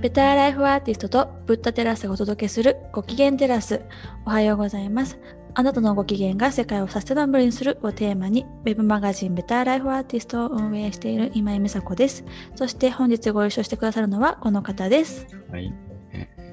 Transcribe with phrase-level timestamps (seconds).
[0.00, 3.82] ベターライフアーティストとブッダテラスがお届けするご機嫌テラス。
[4.24, 5.18] おはようございます。
[5.52, 12.24] あなたのご機嫌が世界をサステナブルにするをテーマに、ウェブマガジンベターライフアーティストを運営している今井美佐子です。
[12.54, 15.26] そして本日ご一緒してくださるのはこの方です。
[15.50, 15.70] はい。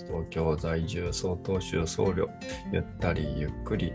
[0.07, 2.27] 東京在住、曹洞宗僧侶、
[2.73, 3.93] ゆったりゆっくり、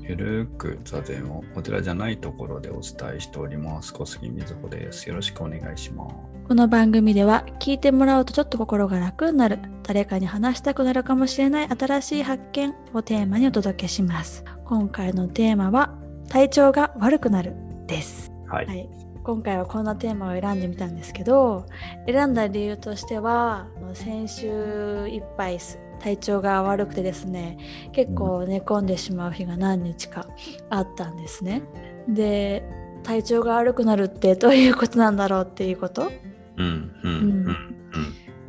[0.00, 3.94] ゆるく座禅をお寺じゃないところでお伝えしております。
[3.94, 5.08] 小杉みずほです。
[5.08, 6.33] よろしくお願いします。
[6.46, 14.44] この番組では聞いてもらうとちょっと心が楽になる、誰かに話したくなるかもしれない新しい発見をテーマにお届けします。
[14.66, 15.94] 今回のテーマは
[16.28, 17.54] 体調が悪くなる
[17.86, 18.30] です。
[18.46, 18.66] はい。
[18.66, 18.88] はい、
[19.22, 21.64] 今回はこんなテーマを選んでみたんですけど
[22.06, 25.58] 選んだ理由としては先週いっぱい
[25.98, 27.56] 体調が悪くてですね
[27.92, 30.26] 結構寝込んでしまう日が何日か
[30.68, 31.62] あったんですね。
[32.06, 32.62] で
[33.02, 36.12] 体調が悪くなるってどういうことなんだろうっていうこと。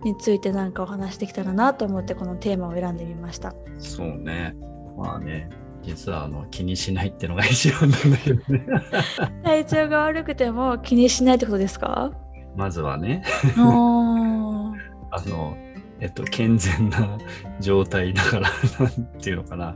[0.04, 3.54] についてなんかお話できたらなと思ってこのテーマを選んでみました。
[3.80, 4.55] そうね。
[4.98, 5.49] まあね、
[5.82, 8.65] 実はあの気にしないってのが一番なんだけどね。
[9.43, 12.12] 体調が悪くても気にしないってことですか？
[12.55, 13.24] まずはね、
[13.57, 13.60] あ
[15.27, 15.58] の、
[15.99, 17.18] えっと、健全な
[17.60, 18.49] 状態だから、
[18.80, 19.76] なんていうのかな。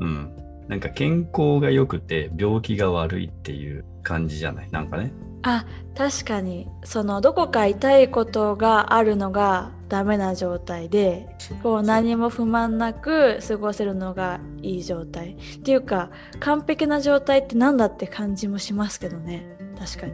[0.00, 0.36] うん。
[0.70, 4.70] なんか健康が良くて病気が悪いっていう感じじゃない？
[4.70, 5.12] なんかね。
[5.42, 6.68] あ確かに。
[6.84, 11.26] そのどこか痛いことがあるのがダメな状態で
[11.64, 15.32] こう何も不満なく過ごせるのがいい状態。
[15.56, 19.44] っていうか完璧な状態ってなんだって感じもしますけどね。
[19.76, 20.06] 確か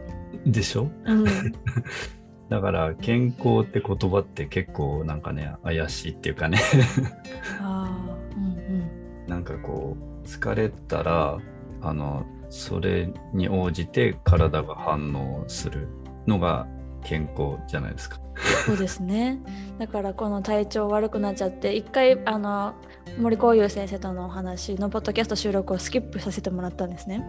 [0.45, 0.51] に。
[0.51, 0.89] でしょ？
[1.05, 1.23] うん、
[2.49, 6.57] だから健康って言葉って結構なんかね怪しいっていうかね。
[7.61, 8.21] あー。
[8.21, 8.26] うん
[9.27, 11.37] なんかこう疲れたら
[11.81, 15.87] あのそれに応じて体が反応する
[16.25, 16.67] のが
[17.03, 18.19] 健康じゃないですか。
[18.19, 19.39] うん、そうですね
[19.79, 22.75] だからこの体調悪くなっちゃって一回あの
[23.17, 27.23] 森光優先生とのお話のポッドキャスト収録をスキップさせてもらったんですね。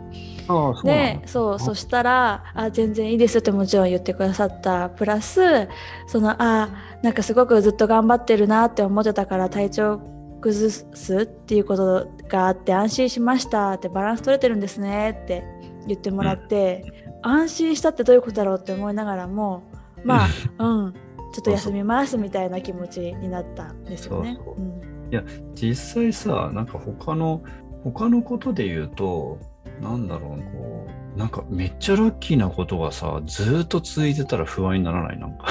[0.49, 5.69] ああそでそうそしたら「あ全然いいです」ってもちろん言ってくださったプラス
[6.07, 6.69] そのあ
[7.03, 15.45] なんかすごくずっと頑張ってるなって思ってたから体調崩すっていうことがあって安心しましたってバランス取れてるんですねって
[15.87, 19.63] 言ってもらって、安心したってどういうことだろうって思いながらも
[20.05, 20.27] ま
[20.59, 20.95] あうん。
[21.31, 24.39] ちょっと休みますみたいな気持ちになったんですよね。
[24.43, 24.65] そうそう。
[24.65, 25.53] ん。
[25.55, 27.43] 実際さなんか他の
[27.85, 29.39] 他のことで言うと
[29.83, 35.19] なんだろうこうなんかめっちゃラッキーなことがさずーっと続いてたら不安にならない？
[35.19, 35.45] なんか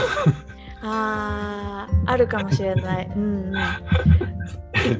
[0.81, 3.11] あーあるかもしれない。
[3.15, 3.53] うんうん、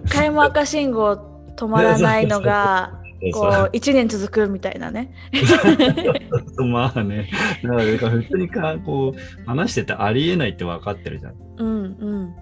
[0.04, 1.16] 一回も赤信号
[1.56, 3.00] 止まらないのが
[3.34, 5.14] こう1年続くみたいなね。
[6.70, 7.30] まあね
[7.64, 11.34] だから普通にかこう話しててありえないって分かってるじゃん。
[11.58, 12.34] うんうん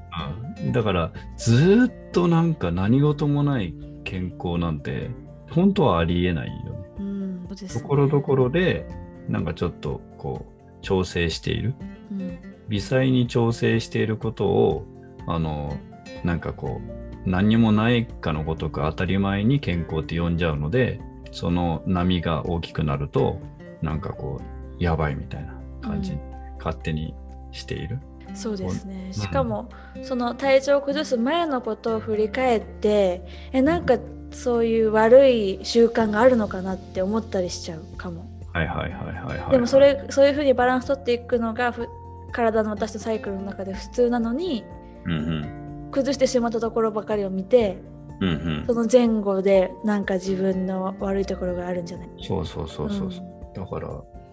[0.58, 3.74] うんだからずーっとなんか何事もない
[4.06, 5.10] 健康なんて
[5.52, 6.90] 本当はありえないよね。
[7.00, 8.88] うんねところどころで
[9.30, 11.74] なんかちょっとこう調整している
[12.12, 14.86] うん微細に調整していることを
[15.28, 15.78] あの
[16.24, 16.82] なんかこ
[17.26, 21.00] う何にもないかのごとく当たり前に健康って呼んじゃうので
[21.32, 23.42] その波が大きくなると
[23.82, 26.20] なんかこうやばいみたいな感じに
[26.58, 27.14] 勝手に
[27.52, 28.00] している。
[28.34, 29.70] そうですねんしかも
[30.02, 33.98] その体調を崩す前のことを振り返ってえなんか
[34.32, 38.26] そういう悪い習慣があるのかなって思ったりしちゃうかも。
[38.52, 39.52] はいはいはいはいはい。
[39.52, 41.88] でもそれそういうふうにバランス取っていくのがふ
[42.36, 44.64] 体の私のサイクルの中で普通なのに
[45.06, 45.90] うんうん。
[45.92, 47.78] 崩してしまったところばかりを見て
[48.20, 48.64] うんうん。
[48.68, 52.10] その前後でなんか自分の悪いところがあるんじゃない？
[52.22, 53.26] そうそうそうそうそう。
[53.56, 53.90] だから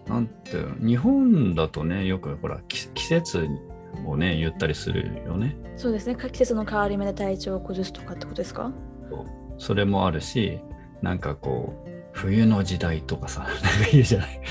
[0.07, 3.47] なんて日本だとねよくほらき季節
[4.05, 5.55] をね言ったりするよね。
[5.57, 6.15] うんそうですね。
[6.15, 8.71] 季節の変わり目で体調を崩すとかってことですか？
[9.57, 10.59] それもあるし
[11.01, 13.59] なんかこう冬の時代とかさ なんか
[13.91, 14.41] 言うじゃない？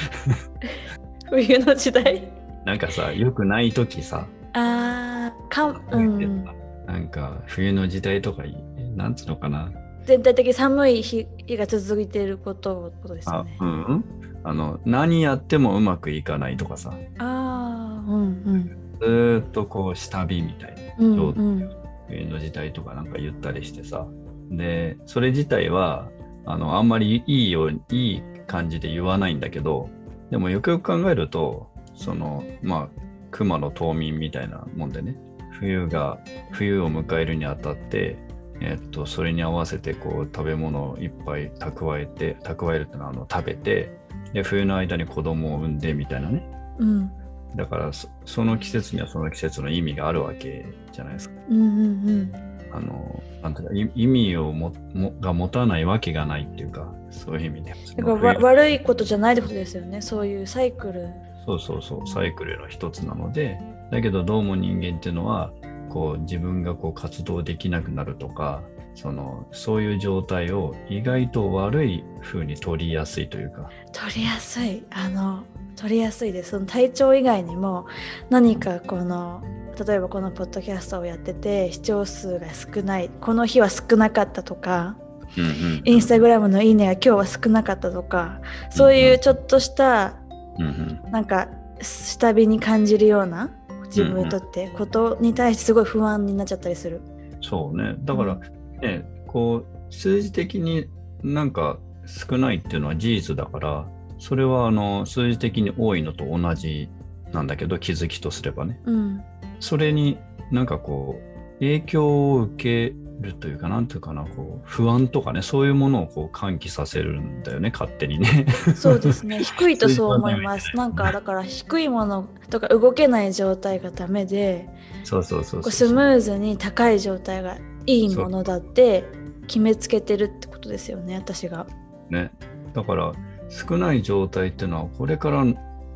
[1.30, 2.28] 冬の時代？
[2.64, 6.44] なんかさよくない時さ、あーかうん。
[6.87, 8.56] なんか冬の時代とかい
[8.97, 9.70] なんつうのかな。
[10.05, 14.05] 全体的に寒い日日が続いていることことですよあねうんうん。
[14.44, 16.93] あの何やってもうまくいかないとかさ。
[17.19, 21.06] あーうんずーっとこう下火みたいな。
[21.06, 21.70] うんうん。
[22.09, 24.06] 冬の時代とかなんか言ったりしてさ。
[24.50, 26.11] でそれ自体は
[26.44, 29.88] あのあんまりいいよういい感じで言わないんだけど
[30.31, 35.16] でもよくよく考えるとそのまあ熊の冬眠みたいなもんでね。
[35.52, 36.18] 冬が
[36.50, 38.16] 冬を迎えるにあたって
[38.60, 43.96] えっとそれに合わせてこう食べ物をいっぱい蓄えて蓄えるってのはあの食べて
[44.32, 46.48] で冬の間に子供を産んでみたいなね。
[46.78, 47.10] うん。
[47.54, 51.34] だからそその季節にはその季節の意味があるわけじゃないですか。
[51.50, 52.32] うんうんうん。
[52.72, 57.74] あのなんていうかい意味をももが持たないわけがないっていうかそういう意味で。
[57.96, 60.00] だからわ悪いことじゃないってことですよね。
[60.00, 61.10] そういうサイクル
[61.44, 63.58] そうそうそうサイクルの一つなので
[63.90, 65.52] だけどどうも人間っていうのは
[65.90, 68.62] こう自分がこう活動できなくなるとか
[68.94, 73.70] そのそういう状態を意外と悪い風に取りやすいというか。
[73.92, 74.84] 取りやすい。
[74.90, 75.44] あの
[75.76, 76.50] 取りやすいです。
[76.50, 77.86] その体調以外にも
[78.28, 79.42] 何かこの
[79.86, 83.10] 例えばこのポッドキャストをやってて視聴数が少ない。
[83.20, 84.96] この日は少なかったとか
[85.36, 88.40] うんうんインスタグラムの「いいね」が今日は少なかったとか
[88.70, 90.14] そういうちょっとした
[90.58, 91.10] うんうん。
[91.10, 91.49] なんか
[91.81, 93.50] 下火に感じるような
[93.87, 97.00] 自分にとってことに対してすごい不安になっちゃったりする。
[97.40, 97.96] そうね。
[98.00, 98.38] だから
[98.81, 100.87] ね、こう数字的に
[101.22, 103.87] なんか少ないっていうのは事実だから
[104.19, 106.88] それはあの数字的に多いのと同じ
[107.32, 108.81] なんだけど気づきとすればね。
[108.84, 109.22] うん。
[109.60, 110.19] それに
[110.50, 118.46] なんかこう影響を受けるというかなんていうかなこう不安とかねそういうものをこう喚起させるんだよね勝手にね。
[118.74, 119.42] そうですね。
[119.44, 120.76] 低いとそう思います。
[120.76, 124.69] なんかだから低いものとか動けない状態がダメで
[125.04, 129.04] そうそうそうスムーズに高い状態がいいものだって
[129.46, 131.66] 決めつけてるってことですよね私が。
[132.10, 132.30] ね。
[132.75, 133.12] だから
[133.48, 135.44] 少ない状態っていうのはこれから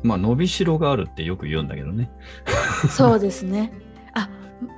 [0.03, 2.09] まあ伸びしろがあるってよく言うんだけどね。
[2.89, 3.73] そうですね。
[4.13, 4.29] あ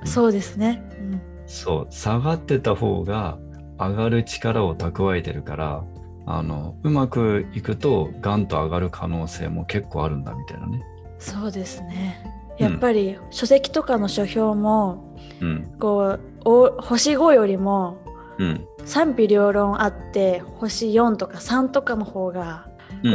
[0.04, 0.82] そうですね。
[0.98, 1.20] うん
[1.50, 3.36] そう下がってた方が
[3.76, 5.84] 上がる力を蓄えてるから
[6.24, 10.84] あのうまくいくとガンと上がる可能性も結構あるんだみたいなね。
[11.18, 12.24] そうですね。
[12.60, 12.64] うん。
[12.64, 15.74] やっぱり書籍とかの書評もうん。
[15.80, 17.98] こうお星5よりも
[18.38, 18.64] うん。
[18.84, 22.68] 賛否両論あって星4とか3とかの方が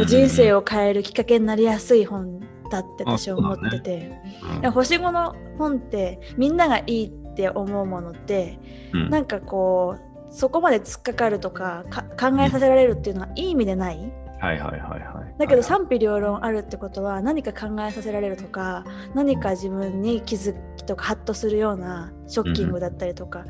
[0.07, 4.11] 人生を、を変えるきっかけになりやすい本だって私は思ってて、
[4.55, 4.61] うん。
[4.61, 8.59] で星5の本ってみんながいいって思うものって
[8.93, 9.09] うん。
[9.09, 14.11] なんかこうそこまで突っかかるとかか考えさせられるっていうのはいい意味でない。
[14.39, 15.39] はいはいはいはい。
[15.39, 23.45] だけどはい賛否両論あるってことは何か考えさせられるとか何か自分に気づきとかハッとするようなショッキングだったりとか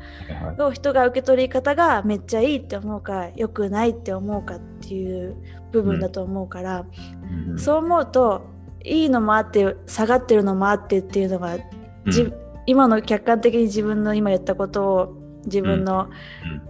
[0.58, 5.36] を人が受け取り方がめっちゃいいって思うか良くないって思うかっていう
[5.72, 6.84] 部分だと思うから、
[7.50, 8.42] うんそう思うと
[8.84, 11.58] いいのもあって下がってるのもあってっていうのが、
[12.06, 16.08] じうん今の客観的に自分の今言ったことを自分の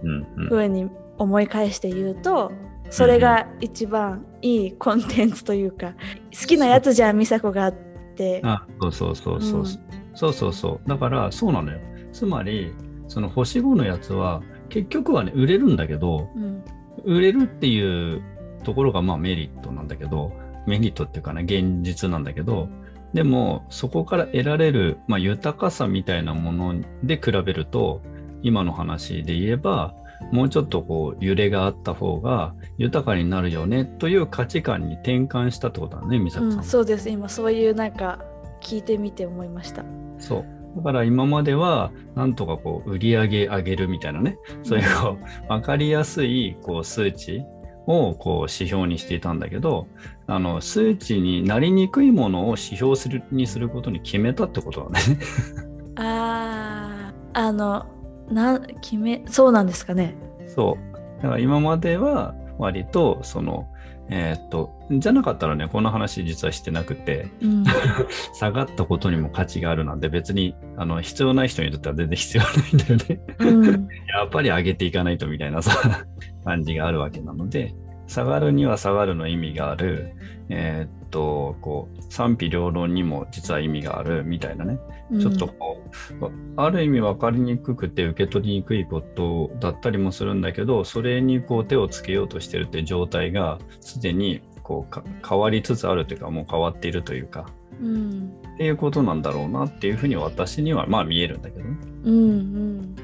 [0.03, 0.63] うん。
[0.63, 2.51] うに思い返して言うと
[2.89, 5.95] それが一番いいコンテンツというか
[6.39, 7.73] 好きなやつじゃん美佐子があっ
[8.15, 8.41] て。
[8.43, 9.65] あそうそうそうそう、うん。
[10.13, 10.89] そうそうそう。
[10.89, 11.79] だからそうなのよ。
[12.13, 12.73] つまり
[13.07, 16.63] その星5のやつは結局はね売れるんだけどうん。
[17.03, 18.21] 売れるっていう
[18.63, 20.33] ところがまあメリットなんだけど
[20.65, 22.67] メリットっていうかね現実なんだけど
[23.13, 28.01] でもそこから得られる、まあ、豊かさみたいなもので比べると
[28.43, 29.95] 今の話で言えば
[30.31, 36.59] もうちょっとこう揺れがあった方が豊かになるよねという価値観に転換したってことだね美咲さん。
[36.59, 38.19] うん、そうです今そういうなんか
[38.61, 39.85] 聞いてみて思いました。
[40.19, 40.45] そう。
[40.77, 45.17] だから今までは、なんとかこう、売り上げ上げるみたいなね、そういうこ
[45.49, 47.43] う、わかりやすいこう数値
[47.87, 49.87] をこう指標にしていたんだけど、
[50.27, 55.19] あの、数値になりにくいものを指標するにすることに決めたってことだね。
[55.95, 57.85] あーあの
[58.29, 60.15] な決めそうなんですかね。
[60.47, 60.77] そ
[61.19, 61.21] う。
[61.23, 63.67] だから今までは割と、その、
[64.09, 67.63] えーっと、じゃなかったらね、この話実はしてなくて、うん、
[68.33, 73.19] 下がったことにも価値があるなんて別に、あの、必要ない人にとっては全然必要ないんだよね。
[73.39, 76.05] うん、 やっぱり上げていかないとみたいなさ、
[76.45, 77.73] 感じがあるわけなので、
[78.07, 80.13] 下がるには下がるの意味がある、
[80.49, 84.79] えーっと、こう、賛否両論にも実は意味があるみたいなね、
[85.11, 85.19] うん。
[85.19, 85.83] ちょっとこ
[86.21, 97.49] う、ある意味分かりにくくて受け取りにくいことだったりもするんだけど、それにこう手をつけようとしてるって状態が、すでにこうか変わりつつあるというか、もう変わっているというか、
[97.81, 98.31] うん。
[98.55, 101.77] っていうことなんだろうなっていうふうに私にはまあ見えるんだけどね。
[102.05, 102.15] うん。
[102.15, 102.95] うん、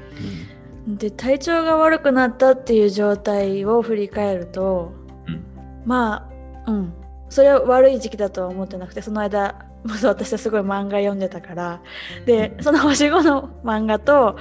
[0.86, 4.92] で体調が悪くなったっていう状態を振り返ると、
[5.26, 5.44] うん。
[5.84, 6.28] ま
[6.66, 6.94] あうん。
[7.30, 11.80] それは悪い時期だとは思ってなくてその間まず 私はすごい漫画読んでたから。
[12.26, 14.36] でその星5の漫画と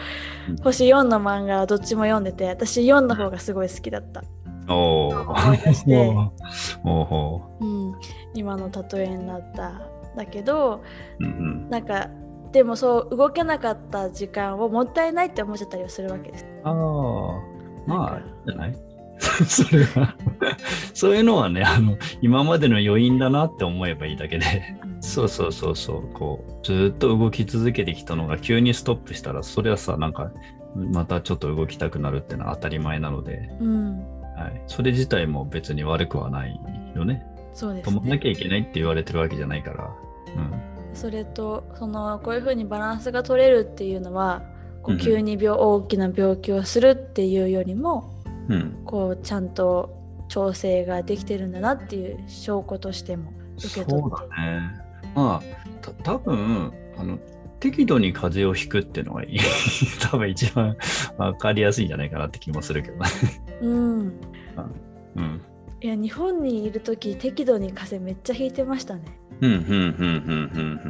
[0.50, 0.58] うん。
[0.58, 4.22] 星4の漫画どっちも読んでて私4の方がすごい好きだった、
[4.68, 5.08] お
[6.84, 7.96] おほうん、
[8.34, 9.82] 今の例えになった。
[10.16, 10.82] だけど
[11.20, 11.24] う。
[11.24, 11.32] うんう
[11.66, 11.70] ん。
[11.70, 12.10] なんか
[12.54, 16.46] でもそう動けなかった時間をもったいないって思っちゃったりはするわけです。
[16.64, 16.74] ああ、
[17.88, 18.76] まあじゃない？
[19.20, 20.16] それは。
[20.94, 24.46] そういうのはねあの今までの余韻だなって思えばいいだけで。
[25.02, 26.10] そうそうそうそう。
[26.14, 30.32] こうずっと動き続けてきたのが急にストップしたらそれはさなんか
[30.76, 33.98] またちょっと動きたくなるってのは当たり前なので、うん、
[34.38, 36.60] はい、それ自体も別に悪くはない
[36.96, 37.26] よね。
[37.54, 38.20] そうです止まんなね。
[38.20, 39.90] きゃいけないって言われてるわけじゃないから。
[40.94, 44.44] それとそのこういうふうにバランスが取れるっていうのは
[44.82, 48.14] こうんううん急に病、大きな病気をするっていうよりも
[48.48, 48.54] うん。
[48.54, 48.84] うん。
[48.86, 49.98] こうちゃんと
[50.28, 54.84] 調整ができてるんだなっていう証拠としても受け取ってそうだね。
[55.16, 55.42] まあ、
[55.82, 57.20] た多分あの
[57.60, 59.40] 適度に風邪をひくっていうのがいい
[60.02, 60.76] 多分一番
[61.18, 63.10] わかりやすいんじゃないかなって気もするけどね。
[63.62, 64.14] うん
[65.16, 65.42] うん。
[65.82, 69.02] いや日本にいる時適度に風邪めっちゃひいてましたね
[69.44, 70.90] うん、うん、うん、うん、うん、うん。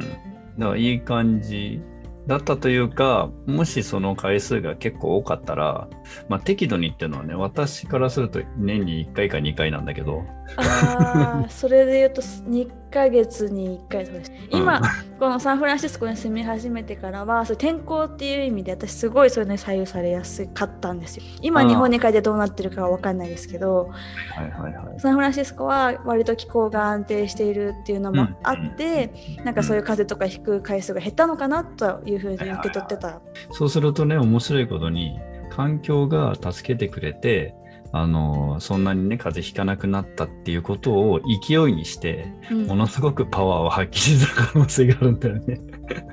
[0.58, 1.80] だからいい感じ
[2.26, 5.88] だったというか、もしその回数が結構多かったら、
[6.28, 10.22] まあ適度にっていうのはね、私からすると年に1回か2回なんだけど、
[10.56, 14.32] ああそれで言うと2ヶ月に1回とかです。
[14.50, 14.80] 今、
[15.18, 21.24] このサンフランシスコに住み始めてからはそう天候っていう意味で私すごいそれに左右されやすかったんですよ。
[21.42, 23.90] 今日本に帰ってどうなってるかは分かんないですけど
[24.30, 25.00] はいはいはい。
[25.00, 29.12] サンフランシスコは割と気候が安定しているっていうのもあって、
[29.44, 33.20] なんかそういう風邪とかひく回数が減ったのかなというふうに受け取ってた。
[33.50, 35.18] そうするとね、面白いことに、
[35.50, 37.54] 環境が助けてくれて、
[37.96, 45.60] あのそんなにね、風邪ひかなくなったっていうことを勢いにして、うんものすごくパワーを発揮した可能性があるんだよね。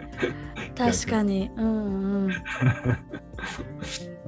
[0.77, 1.49] 確かに。
[1.57, 2.31] うんうん。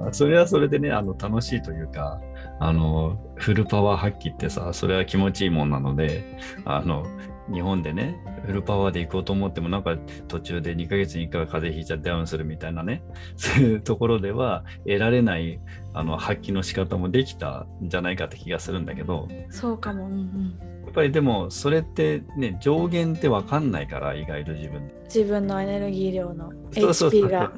[0.00, 2.20] あ それはそれでね、あの楽しいというか、
[2.58, 7.06] あのフルパワー発揮ってさ、それは気持ちいいもんなので、あの
[7.52, 9.96] 日本でね、フルパワーで行こうと思っても、なんか
[10.28, 13.02] 途中で2ヶ月に1回は風邪ひいちゃってダウンするみたいなね、
[13.36, 15.60] そういうところでは得られない
[15.92, 20.06] あの発揮の仕方もできたんじゃないかって気がするんだけど、そうかも。
[20.06, 20.73] うんうん。
[20.94, 24.94] やっぱりでもそれってね、上限って分かんないから、意外と自分で。
[25.06, 27.52] 自分のエネルギー量の HP が。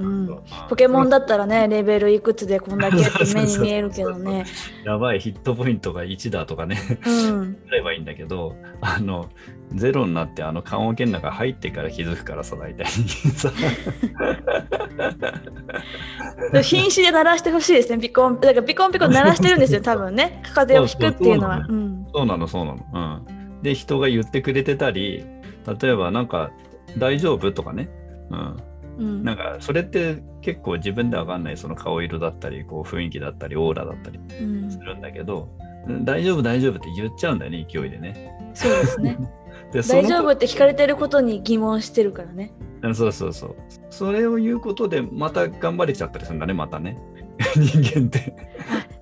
[0.71, 4.47] ポケモンだったらね、レベルいくつでこんだけ って目に見えるけどね。
[4.85, 7.59] やばいヒットポイントが1だとかね、うん。
[7.67, 9.29] すればいいんだけど、あの、
[9.75, 12.87] ゼロになって、あの、棺桶の中入ってから気づくからさ、大体。
[13.37, 13.53] さ
[16.63, 17.99] 瀕死で鳴らしてほしいですね。
[17.99, 20.43] ピコン、だからピコンピコン鳴らしてるんですよ、 多分ね。
[20.55, 21.67] 風邪をひくっていうのは。
[21.69, 22.06] うん。
[22.17, 23.23] そうなの、そうなの。
[23.27, 23.63] うん。
[23.63, 25.27] で、人が言ってくれてたり、
[25.81, 26.51] 例えば、なんか、
[26.97, 27.91] 大丈夫とかね。
[28.31, 28.57] うん。
[28.99, 29.23] うん。
[29.23, 35.51] なんか、それって結構自分でわかんない、その顔色だったり、こう、雰囲気だったり、オーラだったりうんするんだけど、
[35.87, 38.33] うん大丈夫、大丈夫って言っちゃうんだよね、勢いでね。
[38.55, 39.19] そうですね。
[39.73, 42.53] で大丈夫って聞かれてることに疑問してるからね。
[42.83, 43.57] うんそうそうそう。
[43.91, 46.99] それを言うことで、また頑張れちゃったりするんだね、またね。
[47.57, 48.35] 人間って。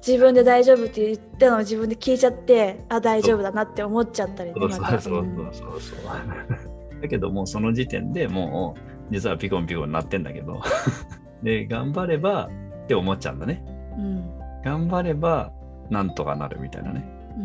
[0.05, 4.71] あ自分で大丈夫って言ったのを自分で聞いちゃって、あ、大丈夫だなって思っちゃったりね、そう。
[4.71, 7.01] そうそううんそうそう。
[7.01, 10.63] だけどもうその時点でもう実はピコンピコンになってんだけど
[11.43, 12.51] で頑張れば
[12.85, 13.63] って思っちゃうんだね
[13.99, 14.25] うん。
[14.65, 15.53] 頑張れば
[15.91, 17.07] なんとかなるみたいなね
[17.37, 17.41] う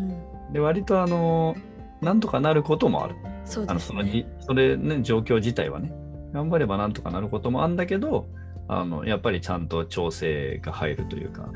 [0.49, 0.53] ん。
[0.53, 1.55] で割とあの
[2.01, 4.03] なんとかなることもあるそうですあのその。
[4.39, 5.91] それね状況自体はね
[6.31, 8.27] 頑張ればなんとかなることもあるんだけど
[8.69, 11.49] あのやっぱりちゃんと調整が入るというか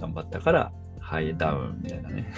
[0.00, 2.32] 頑張ったからハイダウンみたいなね、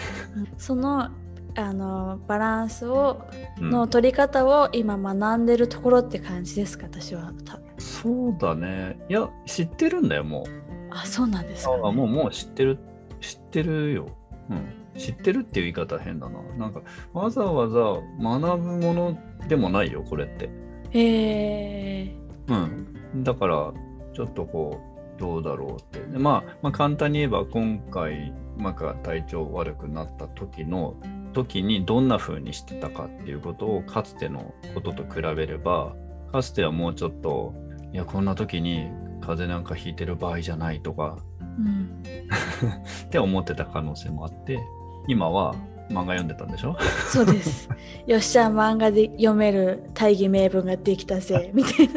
[0.59, 1.11] その
[1.57, 3.23] あのバランスを
[3.61, 3.71] うん。
[3.71, 8.99] の取り方を今学んでるところって感じですか私はたそうだね。
[9.09, 10.95] いや知ってるんだよもう。
[10.95, 12.79] あそうなんですか、ね、あもうもう知ってる
[13.21, 14.09] 知ってるよ、
[14.49, 16.41] うん、知ってるっていう言い方変だな。
[16.57, 17.79] なんかわざわざ
[18.21, 20.49] 学ぶものでもないよこれって。
[20.91, 22.15] へえ
[22.49, 23.23] うん。
[23.25, 23.73] だから
[24.15, 24.88] ちょっとこう
[25.18, 26.00] どうだろうって。
[26.00, 30.94] で、まあ、まあ簡単に言えば今回なんか体調悪くなった時の
[31.32, 35.94] 時にどんな風にしてたかっていうことをかつてのことと比べれば
[36.32, 37.54] かつてはもうちょっと
[37.92, 41.18] いやこんな時に風邪なんかひいてる場合じゃないとか
[41.58, 42.02] うん。
[43.06, 44.58] って思ってた可能性もあって
[45.06, 45.54] 今は
[45.90, 46.76] 漫画読んでたんでしょ？
[47.09, 47.68] そうです。
[48.07, 51.97] よっしゃ漫画で読める大義名分ができたぜみたいだ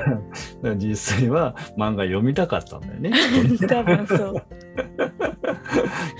[0.00, 0.18] か
[0.62, 3.10] ら実際は漫画読みたかったんだよね。
[3.10, 4.34] な多分そう。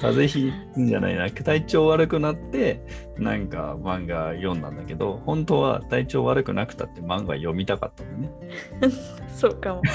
[0.01, 1.31] 風邪ひいんじゃないな。
[1.31, 2.81] 体調悪くなって
[3.19, 8.93] なんか漫画読んだんだけど本当は体調悪くなくたって漫画読みたかったんだよ
[9.35, 9.83] そうかも。
[9.83, 9.91] ね。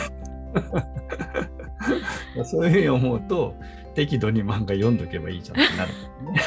[2.43, 3.55] そういうふうに思うと
[3.95, 5.91] 適度に漫画読んどけばいいじゃんってなる
[6.33, 6.41] ね。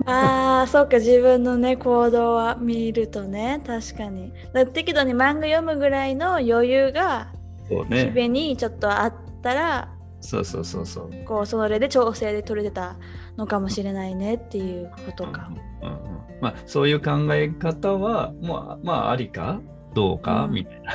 [0.06, 4.32] あーそうか自分のね行動は見るとね確かに
[4.72, 7.28] 適度に漫画読むぐらいの余裕が
[7.68, 8.12] 日そうね。
[8.14, 9.88] 々にちょっとあったら
[10.20, 11.10] そうそうそうそう。
[11.26, 12.96] こうそれで調整で取れてた
[13.38, 15.48] のかもしれないねっていうことか。
[15.82, 16.00] うんうんうん
[16.42, 19.60] まあそういう考え方はまあまあありか？
[19.94, 20.92] どうか、うんみたいな。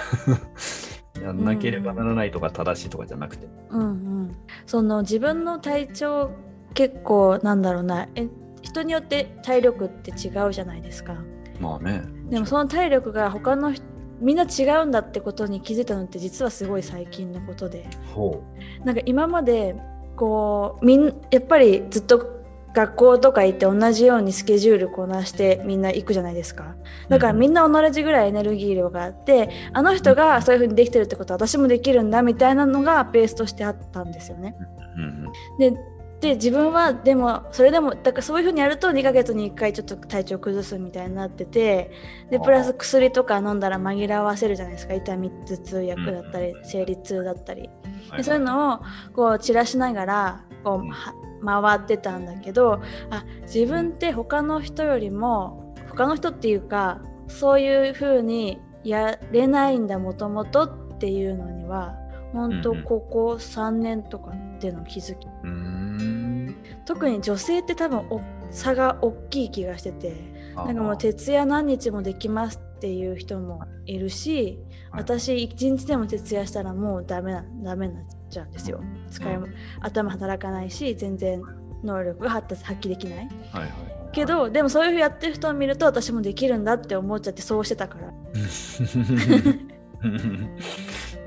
[1.22, 3.48] やんなければならないとか正しいとかじゃなくて。
[3.70, 6.32] うんうん、その自分の体調
[6.74, 8.28] 結構なんだろうなえ
[8.62, 11.16] 人によって体力って違うじゃないですか。
[11.60, 12.04] まあね。
[12.30, 13.84] でもその体力が他の人
[14.20, 18.44] みんな違うんだってことに気づいたのって実はすごい最近のことでほ
[18.84, 19.76] なんか今まで
[20.16, 22.45] こうみんやっぱりずっと
[22.76, 26.76] 学校とか行って同じようにスケジュールこなしてみんな行くじゃないですか
[27.08, 34.56] だからみんな同じぐらいエネルギー量があってあの人がそういう風にできてるってことは私もできるんだみたいなのがベースとしてあったんですよね。
[34.98, 35.02] う。
[35.02, 35.26] うん
[35.58, 35.78] で
[36.22, 41.92] で自分はでもそれでもだからそういう風にやると2ヶ月に1回ちょっと体調崩すみたいになってて
[42.32, 47.70] でプラス薬とか飲んだら紛らわせるじゃないですか痛み頭痛薬だったり生理痛だったり
[48.12, 48.18] うん。
[48.18, 48.80] でそういうのを
[49.14, 51.14] こう散らしながらこうは
[51.62, 52.82] 回ってたんだけど
[53.12, 61.96] あ自分って他の人よりも他の人っていうかそういう風にやれないんだもともとっていうのには
[62.34, 66.56] 本当ここ3年とかっていうのを気づきうーん。
[66.86, 70.16] 特に女性って多分お差が大きい気がしてて
[70.56, 74.60] あなんかもう徹夜何日もできますっていう人もいるし
[74.92, 75.02] はい。
[75.02, 78.04] 私一日でも徹夜したらもうダメなダメになっ
[78.36, 78.84] ちゃうんですよ。
[79.10, 79.48] 使いも
[79.82, 81.42] 頭働かないし全然
[81.84, 83.18] 能力が発達発揮できない。
[83.18, 83.62] はいはい。
[83.62, 83.72] はい。
[84.12, 88.14] けどでもそういうふうやってる人を見ると私もできるんだって思っちゃってそうしてたから。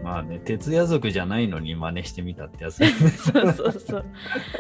[0.02, 2.76] まあね、徹夜族じゃないのに真似してみたってやつ。
[3.16, 4.04] そうそうそう。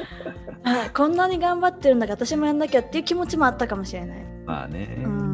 [0.64, 5.02] あこんなに頑張ってるんだから私もやんなきゃっていう気持ちもあったかもしれない、まあね。
[5.04, 5.28] うん。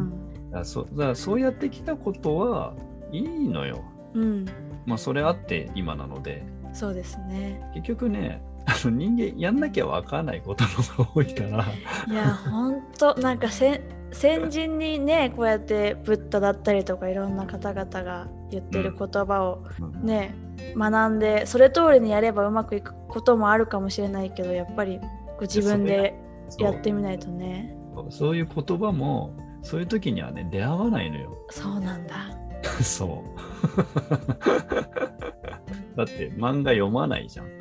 [0.51, 2.75] だそだそうやってきたことは
[3.11, 3.83] いいのよ。
[4.13, 4.45] うん、
[4.85, 6.45] まあそれあって今なので、
[6.75, 7.61] そうですね。
[7.73, 11.65] 結局ね、 あの人間やんなきゃ分からないことの方が多いから、
[12.07, 20.05] いやほんとなんかせ先人にねこうやってブッダだったりとかいろんな方々が言ってる言葉をうん。
[20.05, 20.35] ね、
[20.75, 25.05] 学んでそれ通りにやればうまくいくこともあるかもしれないけどやっぱりこ
[25.39, 26.15] う自分で
[26.59, 27.75] やってみないとね。
[27.93, 28.11] そう。
[28.11, 31.37] そういう言葉も、そういう時にはね、出会わないのよ。
[31.49, 32.37] そうなんだ
[32.83, 33.25] そう。
[35.95, 37.47] だって漫画読まないじゃん。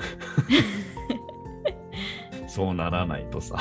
[2.48, 3.57] そうならないとさ。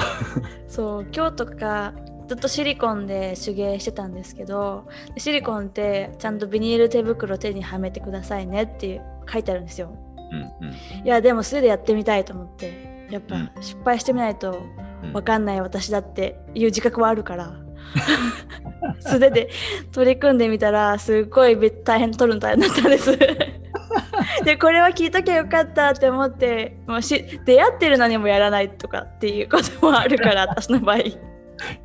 [0.68, 1.94] そう今日とか
[2.28, 9.92] ずっとシリコンで手芸してたんですけどシリコンってちゃんとビニール手袋手にはめてくださいねっていう書いてあるんですよ
[10.32, 10.74] うんうん。
[11.06, 14.62] いやでも素手でやってみたいと思ってやっぱうん失敗してみないと
[15.04, 17.54] うんわかんない私だっていう自覚はあるから
[19.00, 19.50] 素手で
[19.92, 23.18] 取り組んでみたらすっごいべ大変取るの大変だったんです。
[24.44, 31.18] でこれは聞いときゃよかったって思ってもうし出会ってるのにもやらないとかっていうこともあるから 私の場合、い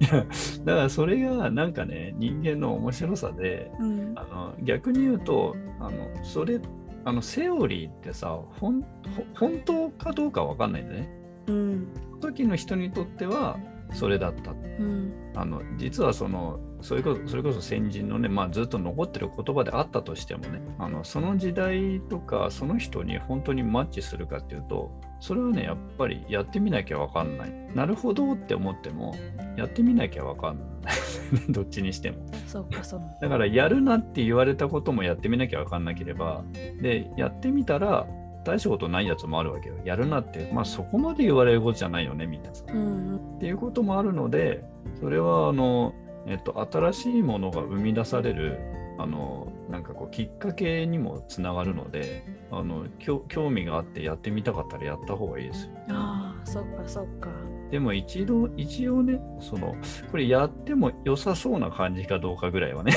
[0.00, 0.24] や
[0.64, 6.60] だからそれがなんかね人間の面白さでうん、あの逆に言うとあのそれ
[7.04, 8.86] あのセオリーってさほんほ
[9.34, 11.08] 本当かどうかわかんないんだね。
[11.46, 11.88] うん。
[12.20, 13.58] 時の人にとっては
[13.92, 14.52] それだった。
[14.52, 15.12] うん。
[15.34, 27.52] あの実はそのそれこそそれこそ先人のね、まあ、ずっと残ってる言葉であったとしてもねあのその時代とかその人に本当にマッチするかっていうとそれはねやっぱりやってみなきゃわかんない。
[27.74, 29.14] なるほどって思っても
[29.56, 30.94] やってみなきゃわかんない。
[31.50, 32.18] どっちにしても。
[32.46, 36.44] そうかそうだからやるなって言われたこともやってみなきゃわかんなければ
[36.80, 38.06] でやってみたら
[38.48, 39.76] 大したことないやつもあるわけよ。
[39.84, 42.64] やるなってまあそこまで言われることじゃないよねみたいなさ。
[42.68, 43.16] うん。
[43.36, 44.64] っていうこともあるので、
[45.00, 45.94] それはあの、
[46.26, 48.58] えっと、新しいものが生み出される、
[48.98, 55.72] あの、なんかこう、きっかけにもつながるので、あの、きょ興味があってやってみたかったらやった方がいいですよ。
[55.90, 57.30] ああそっかそっか
[57.70, 59.74] でも一度、一応ね、その、
[60.10, 62.92] これやっても良さそうな感じかどうかぐらいはね。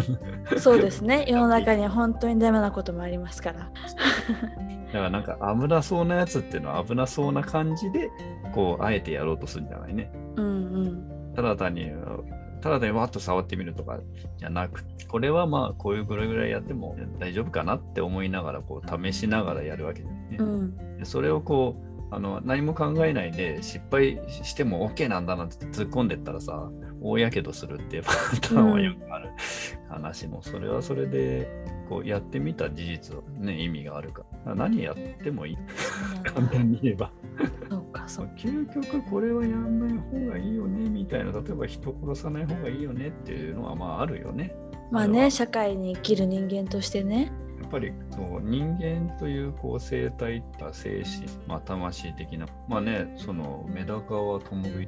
[0.58, 3.58] そうですね世の中には本当にダメなこともありますから
[4.92, 8.10] だからなんか危なそうなやつっていうのは危なそうな感じで、
[8.52, 10.10] こう、あえてやろうとするんじゃないね。
[10.36, 10.50] うんう
[10.88, 11.90] んただ単に、
[12.62, 14.00] ただ単にわっと触ってみるとか
[14.38, 20.36] じゃなくて、これはまあこういうぐらいぐらいやっても大丈夫かなって思いながら、こう試しながらやるわけだよね。
[20.38, 29.30] うんでそれをこう、あの何も考えないで失敗しても OK なんだなって突っ込んでったらさ、大やけどするっていうパターンはよくある
[29.88, 31.48] 話も、それはそれで
[31.88, 34.54] こうやってみた事実はね、意味があるから。
[34.54, 35.58] 何やってもいい。
[36.24, 37.10] 簡単に言えば。
[37.68, 44.54] そうかそう究極これはやんない方がいいよねみたいな例えば人殺さない方がいいよねっていうのはまああるよね。
[44.90, 54.86] まあね社会に生きる人間としてねやっぱりそう人間というこう生態った精神、まあ、魂的なまあねそのメダカはともぐ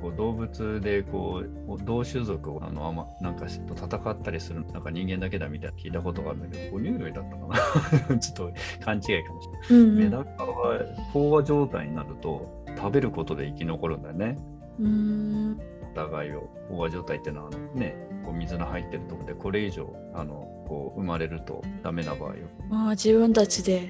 [0.00, 8.18] こう動物でこう同種族をあのあまなんかと戦ったりするなんか人間だけだみたいな聞いたことがあるんだけど哺乳類だったかな。
[8.18, 8.52] ちょっと
[8.84, 10.80] 勘違いかもしれない、うんうん、メダカは
[11.12, 14.36] 飽和状態になると食べることで生き残るんだよね。
[14.78, 15.60] うん。
[15.82, 22.32] お互いを飽和状態っていうのはねこう水の入ってるところでこれ以上あのこう生まれるとダメな場合を
[22.72, 23.88] ああ自分たちで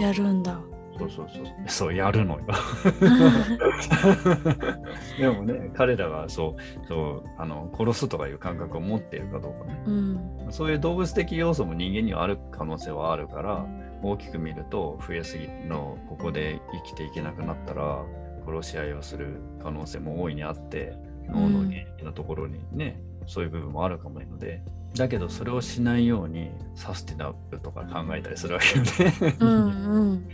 [0.00, 0.60] やるんだ。
[0.98, 1.44] そうそうそう。
[1.66, 2.46] そうやるのよ。
[5.18, 13.66] でもね彼らがそうそうあの殺すとかいう感覚を持っているかどうかね、うん、そういう動物的要素も人間にはある可能性はあるから
[14.02, 18.04] 大きく見ると増えすぎのここで生きていけなくなったら
[18.46, 20.94] 殺し合いをする可能性も大いにあって
[21.28, 24.62] 脳の原因のところにね、うん、そういう部分もあるかもしれないので
[24.96, 29.58] だけどそれをしないようにサスティナブルとか考えたりするわけよねうん、う
[30.14, 30.28] ん、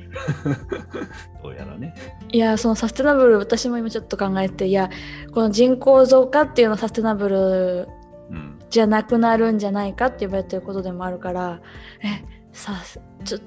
[1.42, 1.94] どうやらね。
[2.32, 4.90] いやそのサステナブル私も今ちょっと考えていや
[5.32, 7.88] この人口増加っていうのはサステナブル
[8.70, 11.60] じゃなくなるんじゃないかって言われてることでもあるから
[12.02, 12.72] えさ
[13.24, 13.46] ちょっと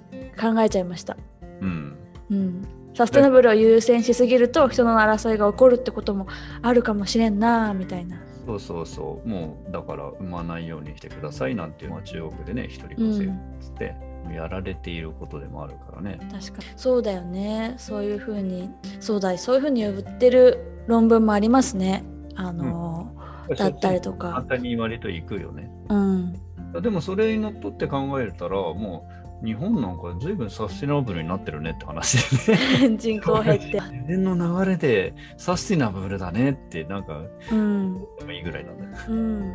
[0.53, 1.17] 考えちゃいました。
[1.61, 1.97] うん、
[2.29, 6.27] うんサステナブルを優先しすぎると人の争いが起こるってことも
[6.61, 8.17] あるかもしれんなみたいな。
[8.49, 9.27] そうそうそう。
[9.27, 16.17] もうだから産まないようにしてくださいなんていうのは中国でね一人子制っつって、うん、やられていることでもあるからね。
[16.31, 16.63] 確かに。
[16.75, 17.75] そうだよね。
[17.77, 22.03] そういうふうにそうだそういうふうに呼ってる論文もありますね。
[22.35, 23.13] あの、
[23.47, 24.31] うん、だったりとか。
[24.31, 25.69] 簡単に言われるといくよね。
[25.89, 26.33] うん。
[26.81, 32.53] でもそれにのっとって考えたらもう日本なんか随分サスティナブルになってるねって話で
[32.89, 32.97] ね。
[32.99, 33.65] 人口減って。
[33.65, 37.21] 自然の流れでサスティナブルだねってなんか、
[37.51, 38.83] うん、でもいいぐらいなんだ。
[38.83, 39.53] よ、うん、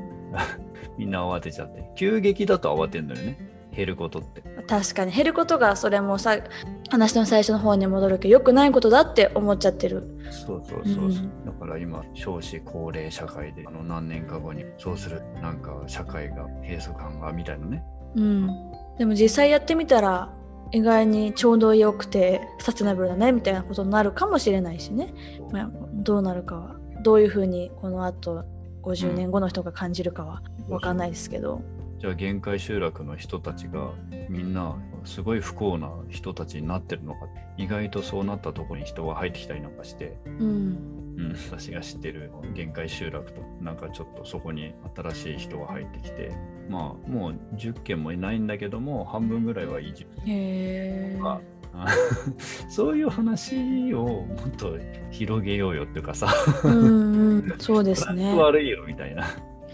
[0.97, 1.85] みんな慌てちゃって。
[1.97, 3.37] 急激だと慌てんのよね。
[3.77, 4.42] 減ることって。
[4.66, 6.38] 確かに減ることがそれもさ
[6.90, 10.05] 話の最初の方に戻るけどよくないことだって思っちゃってる。
[10.31, 17.85] そうそうそうそう、うん、だから今少子高齢社会であの何年か後にそうするなんか社会が閉塞感がみたいなね。
[18.16, 18.49] うん
[18.98, 20.33] でも実際やってみたら
[20.72, 25.14] 意外にちょうどよくてサステナブルだねみたいなことになるかもしれないしね、
[25.52, 26.76] まあ、どうなるかは。
[27.02, 28.44] どういうふうにこのあと
[28.83, 33.90] 50年後の人が感じるかは分かんないですけど、うん、じゃあ限界集落の人たちが
[34.30, 37.26] みんなすごい不幸な人たちになってるのか。
[37.57, 46.33] 意外とそうなったところに人が入ってきたりなんかして、うんうん、私が知ってる限界集落となんかちょっとそこに新しい人が入ってきて
[46.68, 51.40] まあもう10件もいないんだけども半分ぐらいは移住へか
[52.68, 54.79] そういう話をもっと
[55.11, 56.33] 広げようよっていうかさ。
[56.64, 58.35] うん、 そうですね。
[58.38, 59.27] 悪いよみたいな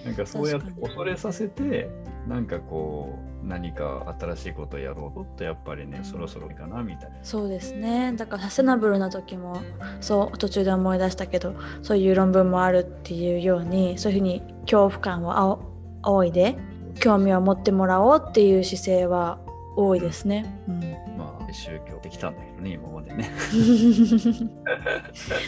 [0.05, 1.91] なんかそうやって恐れさせて
[2.27, 9.61] なんかこう何か新しいことをやろうとやっぱりねそろそろいいかなみたいなそうですねだからサステナブルな時も
[10.01, 15.61] そう途中で思い出したけどそういう論文もあるっていうようにそういうふうに恐怖感を
[16.03, 16.57] 仰いで
[16.99, 19.39] 興味を持ってもらおうっていう姿勢は
[19.77, 20.45] 多いですね。
[20.69, 20.81] うん、
[21.17, 23.31] まあ宗教できたんだけどね今までね。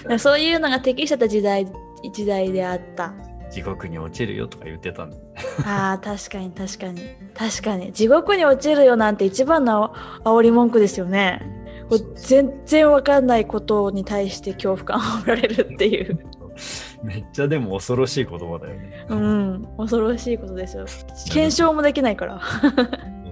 [0.18, 1.66] そういうのが適してた時代
[2.12, 3.12] 時代であった。
[3.52, 5.16] 地獄に落ちるよとか言ってたんだ。
[5.66, 7.02] ああ確かに確かに
[7.34, 11.42] 確かに地獄に落ちるよなんて一番の煽り文句ですよね。
[12.16, 16.18] 全然わかんないことに対して恐怖感を煽られるっていう。
[17.02, 19.06] めっちゃでも恐ろしい言葉だよね。
[19.08, 20.86] うん、恐ろしいことですよ。
[21.30, 22.40] 検証もできないから。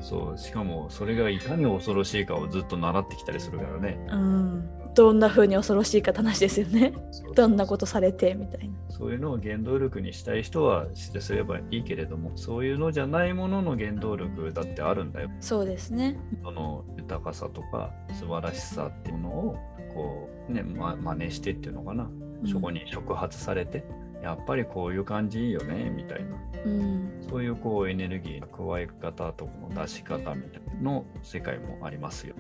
[0.01, 3.99] そうしかもそれがいかに恐ろしいかをずっと習ってきたりするからね。
[4.11, 6.93] うん、どんな風に恐ろしいか話ですよね。
[7.35, 8.75] どんなことされてみたいな。
[8.89, 15.31] そういうのを原動力にしたい人はしてすればいいけれども、そういうのじゃないものの原動力だってあるんだよ。
[15.41, 16.19] そうですね。
[16.43, 19.57] その豊かさとか素晴らしさっていうのを
[19.95, 22.11] こうね、ま、真似してっていうのかな。
[22.47, 23.85] そこに触発されて、
[24.19, 32.35] うん、やっぱりこういう感じいいよねみたいな、うん、そういうこうエネルギーの加え方との出し方みたいなの世界もありますよ。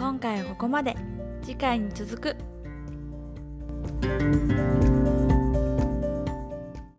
[0.00, 0.96] 今回はここまで。
[1.42, 2.36] 次回に続く。